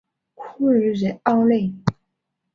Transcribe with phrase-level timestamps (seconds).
[0.33, 1.71] 库尔热奥内。